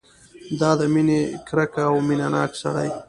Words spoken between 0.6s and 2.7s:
د مینې ګرګه او مینه ناک